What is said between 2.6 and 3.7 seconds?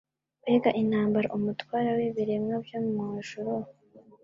byo mu ijuru